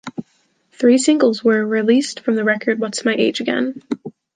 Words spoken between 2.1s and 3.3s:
from the record-What's My